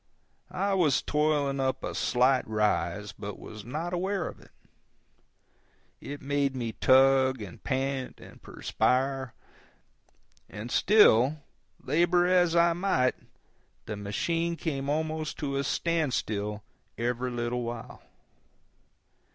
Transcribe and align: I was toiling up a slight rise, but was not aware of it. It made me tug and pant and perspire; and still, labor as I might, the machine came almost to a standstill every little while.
I 0.49 0.73
was 0.73 0.99
toiling 1.03 1.59
up 1.59 1.83
a 1.83 1.93
slight 1.93 2.47
rise, 2.47 3.11
but 3.11 3.37
was 3.37 3.63
not 3.63 3.93
aware 3.93 4.27
of 4.27 4.39
it. 4.39 4.49
It 5.99 6.23
made 6.23 6.55
me 6.55 6.71
tug 6.71 7.39
and 7.39 7.63
pant 7.63 8.19
and 8.19 8.41
perspire; 8.41 9.35
and 10.49 10.71
still, 10.71 11.43
labor 11.83 12.25
as 12.25 12.55
I 12.55 12.73
might, 12.73 13.13
the 13.85 13.95
machine 13.95 14.55
came 14.55 14.89
almost 14.89 15.37
to 15.37 15.55
a 15.57 15.63
standstill 15.63 16.63
every 16.97 17.29
little 17.29 17.61
while. 17.61 18.01